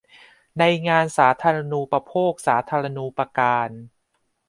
[0.59, 3.69] ในงานสาธารณูปโภคสาธารณูปการ